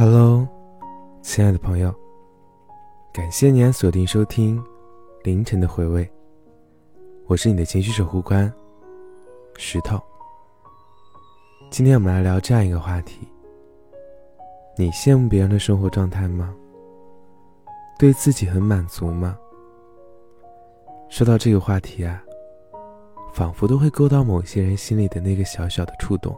[0.00, 0.48] Hello，
[1.20, 1.94] 亲爱的朋友，
[3.12, 4.58] 感谢你锁定收听
[5.22, 6.10] 凌晨的回味。
[7.26, 8.50] 我是你的情绪守护官
[9.58, 10.00] 石头。
[11.70, 13.28] 今天我们来聊这样一个话题：
[14.74, 16.54] 你羡慕别人的生活状态吗？
[17.98, 19.36] 对自己很满足吗？
[21.10, 22.24] 说到这个话题啊，
[23.34, 26.34] 仿佛都会勾到某些人心里的那个小小的触动。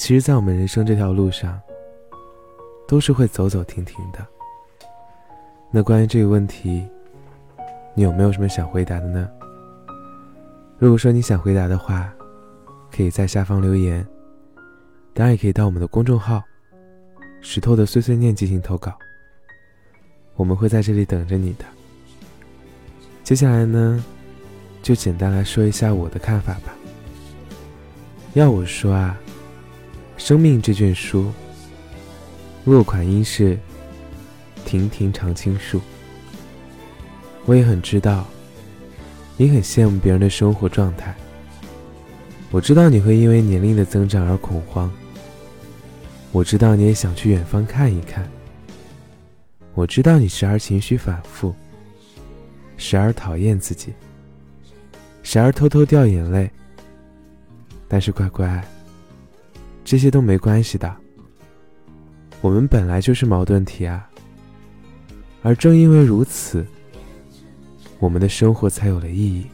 [0.00, 1.60] 其实，在我们人生这条路上，
[2.88, 4.26] 都是会走走停停的。
[5.70, 6.88] 那关于这个问题，
[7.94, 9.28] 你有没有什么想回答的呢？
[10.78, 12.10] 如果说你想回答的话，
[12.90, 14.04] 可以在下方留言，
[15.12, 16.42] 当然也可以到我们的公众号
[17.42, 18.94] “石头的碎碎念”进行投稿，
[20.34, 21.64] 我们会在这里等着你的。
[23.22, 24.02] 接下来呢，
[24.82, 26.74] 就简单来说一下我的看法吧。
[28.32, 29.14] 要我说啊。
[30.20, 31.32] 生命这卷书，
[32.66, 33.58] 落款应是
[34.66, 35.80] “亭亭常青树”。
[37.46, 38.26] 我也很知道，
[39.38, 41.16] 你很羡慕别人的生活状态。
[42.50, 44.92] 我知道你会因为年龄的增长而恐慌。
[46.32, 48.30] 我知道你也想去远方看一看。
[49.74, 51.54] 我知道你时而情绪反复，
[52.76, 53.94] 时而讨厌自己，
[55.22, 56.50] 时而偷偷掉眼泪。
[57.88, 58.62] 但是乖乖。
[59.84, 60.94] 这些都没关系的。
[62.40, 64.08] 我们本来就是矛盾体啊，
[65.42, 66.64] 而正因为如此，
[67.98, 69.46] 我们的生活才有了意义。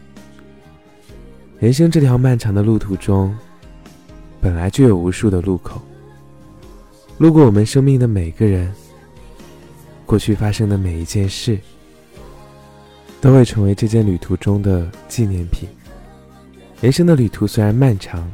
[1.58, 3.36] 人生这条漫长的路途中，
[4.40, 5.80] 本来就有无数的路口。
[7.18, 8.72] 路过我们生命的每个人，
[10.04, 11.58] 过去发生的每一件事，
[13.20, 15.68] 都会成为这件旅途中的纪念品。
[16.80, 18.30] 人生的旅途虽然漫长。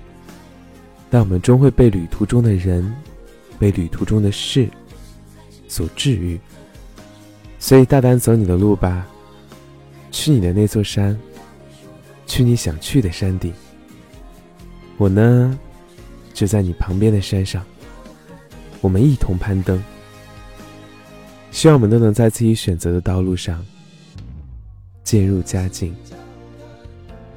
[1.13, 2.91] 但我们终会被旅途中的人，
[3.59, 4.67] 被旅途中的事
[5.69, 6.41] 所治愈。
[7.59, 9.07] 所以大胆走你的路吧，
[10.11, 11.15] 去你的那座山，
[12.27, 13.53] 去你想去的山顶。
[14.97, 15.59] 我呢，
[16.33, 17.63] 就在你旁边的山上，
[18.81, 19.83] 我们一同攀登。
[21.51, 23.63] 希望我们都能在自己选择的道路上
[25.05, 25.95] 渐入佳境。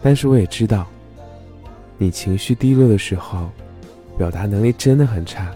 [0.02, 0.88] 但是我也知道，
[1.98, 3.52] 你情绪低落的时候。
[4.18, 5.54] 表达能力真的很差，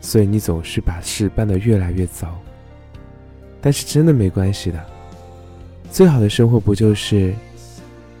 [0.00, 2.36] 所以你总是把事办得越来越糟。
[3.60, 4.84] 但是真的没关系的，
[5.90, 7.34] 最好的生活不就是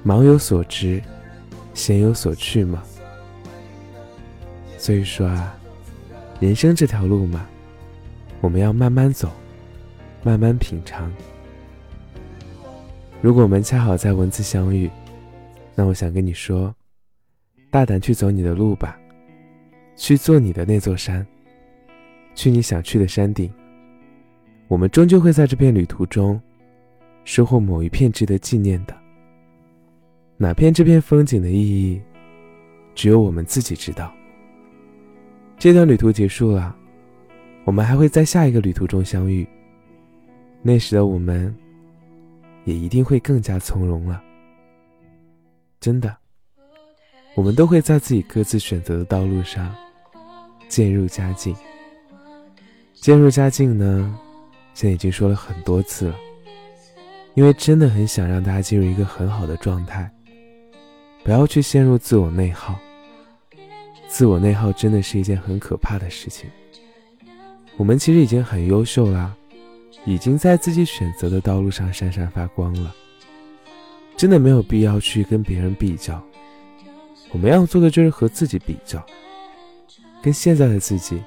[0.02, 1.02] 忙有所值，
[1.72, 2.82] 闲有所趣吗？
[4.76, 5.58] 所以说啊，
[6.40, 7.46] 人生这条路嘛，
[8.42, 9.30] 我们要慢慢走，
[10.22, 11.10] 慢慢品尝。
[13.22, 14.90] 如果我们恰好在文字相遇，
[15.74, 16.74] 那我想跟你说，
[17.70, 18.99] 大胆去走你的路吧。
[20.00, 21.24] 去做你的那座山，
[22.34, 23.52] 去你想去的山顶。
[24.66, 26.40] 我们终究会在这片旅途中，
[27.24, 28.96] 收获某一片值得纪念的。
[30.38, 32.00] 哪片这片风景的意义，
[32.94, 34.10] 只有我们自己知道。
[35.58, 36.74] 这段旅途结束了，
[37.64, 39.46] 我们还会在下一个旅途中相遇。
[40.62, 41.54] 那时的我们，
[42.64, 44.24] 也一定会更加从容了。
[45.78, 46.16] 真的，
[47.34, 49.70] 我们都会在自己各自选择的道路上。
[50.70, 51.54] 渐入佳境，
[52.94, 54.16] 渐入佳境呢，
[54.72, 56.16] 现在已经说了很多次了，
[57.34, 60.08] 因为真的很想让大家进入一个很好的状态，
[61.24, 62.78] 不要去陷入自我内耗。
[64.06, 66.48] 自我内耗真的是一件很可怕的事情。
[67.76, 69.34] 我们其实已经很优秀啦，
[70.04, 72.94] 已经在自己选择的道路上闪闪发光了，
[74.16, 76.22] 真的没有必要去跟别人比较。
[77.32, 79.04] 我们要做的就是和自己比较。
[80.22, 81.22] 跟现在的自己，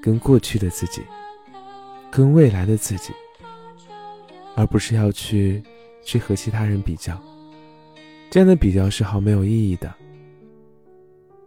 [0.00, 1.02] 跟过去的自己，
[2.10, 3.12] 跟未来的自己，
[4.54, 5.62] 而不是要去
[6.02, 7.20] 去和其他人比较，
[8.30, 9.92] 这样的比较是毫没有意义的。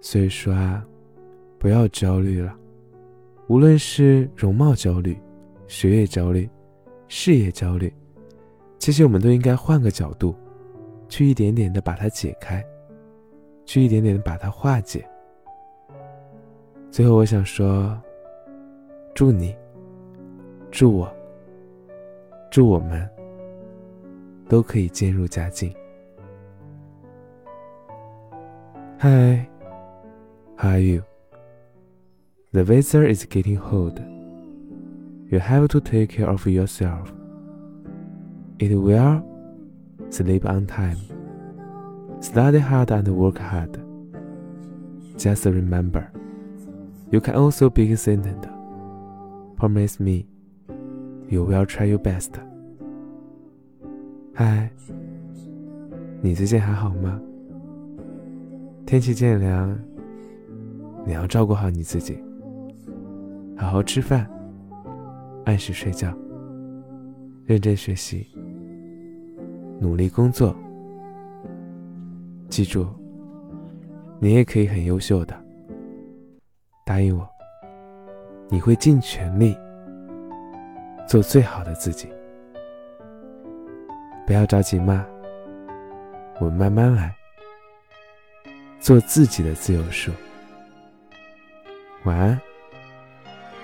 [0.01, 0.85] 所以说啊，
[1.57, 2.53] 不要焦虑了，
[3.47, 5.17] 无论是容貌焦虑、
[5.67, 6.49] 学业焦虑、
[7.07, 7.93] 事业焦虑，
[8.79, 10.35] 其实我们都应该换个角度，
[11.07, 12.65] 去一点点的把它解开，
[13.65, 15.05] 去一点点的把它化解。
[16.90, 18.00] 最后，我想说，
[19.14, 19.54] 祝你，
[20.70, 21.12] 祝我，
[22.50, 23.08] 祝我们
[24.48, 25.74] 都可以渐入佳境。
[29.00, 29.46] Hi,
[30.56, 31.02] how are you?
[32.52, 34.00] The weather is getting cold.
[35.30, 37.12] You have to take care of yourself.
[38.58, 39.22] Eat well,
[40.10, 40.98] sleep on time,
[42.20, 43.80] study hard and work hard.
[45.18, 46.06] Just remember.
[47.11, 48.47] You can also be consistent.
[49.57, 50.27] Promise me,
[51.27, 52.29] you will try your best.
[54.33, 54.69] 嗨，
[56.21, 57.19] 你最近还好吗？
[58.85, 59.75] 天气渐凉，
[61.03, 62.23] 你要照顾好你自己，
[63.57, 64.29] 好好吃饭，
[65.45, 66.15] 按时睡觉，
[67.45, 68.27] 认真学习，
[69.79, 70.55] 努力工作。
[72.49, 72.85] 记住，
[74.19, 75.48] 你也可以很优秀的。
[76.89, 77.29] 答应我，
[78.49, 79.55] 你会尽全力
[81.07, 82.11] 做最好的自己。
[84.25, 85.05] 不要着急嘛，
[86.39, 87.15] 我们慢慢来，
[88.79, 90.11] 做自己的自由树。
[92.05, 92.41] 晚安，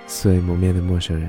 [0.05, 1.27] 素未谋面的陌生人。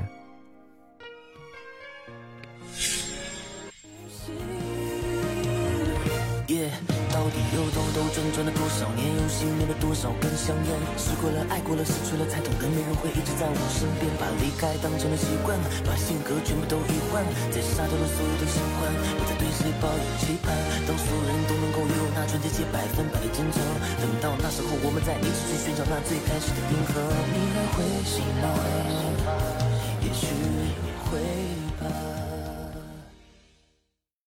[11.07, 15.55] 试过了，爱过了，失去了，才懂得没人会一直在我身边，把离开当成了习惯，
[15.87, 20.51] 把性格全部都遗换，再杀掉了所有的喜欢，不再对谁抱有期盼。
[20.83, 23.63] 当所有人都能够拥有那纯洁且百分百的真诚，
[24.03, 26.99] 等到那时候，我们再一起去寻找那最开始的银河。
[27.31, 28.51] 你还会喜欢，
[30.03, 30.27] 也许
[31.07, 31.23] 会
[31.79, 32.26] 吧。